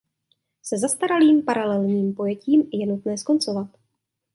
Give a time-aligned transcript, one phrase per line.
[0.63, 3.69] Se zastaralým paralelním pojetím je nutné skoncovat.